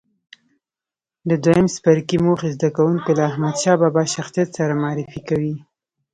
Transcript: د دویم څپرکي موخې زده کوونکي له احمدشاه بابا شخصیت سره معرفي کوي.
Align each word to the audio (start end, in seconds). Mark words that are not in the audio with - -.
د 1.29 1.31
دویم 1.43 1.67
څپرکي 1.75 2.17
موخې 2.25 2.49
زده 2.55 2.69
کوونکي 2.77 3.11
له 3.17 3.23
احمدشاه 3.29 3.79
بابا 3.83 4.03
شخصیت 4.15 4.49
سره 4.57 4.73
معرفي 4.83 5.21
کوي. 5.29 5.55